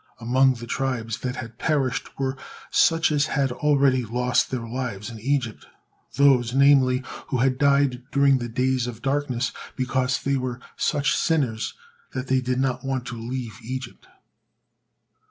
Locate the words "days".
8.49-8.87